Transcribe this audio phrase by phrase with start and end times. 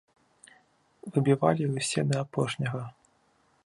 [1.17, 2.83] Выбівалі ўсе да апошняга.